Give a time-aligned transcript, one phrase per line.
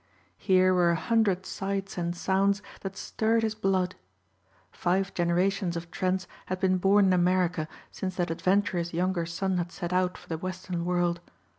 [0.39, 3.93] Here were a hundred sights and sounds that stirred his blood.
[4.71, 9.71] Five generations of Trents had been born in America since that adventurous younger son had
[9.71, 11.19] set out for the Western world.